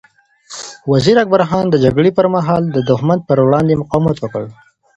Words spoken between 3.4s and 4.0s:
وړاندې